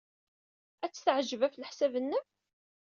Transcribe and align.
Ad 0.85 0.91
t-teɛjeb, 0.91 1.41
ɣef 1.45 1.55
leḥsab-nnem? 1.55 2.25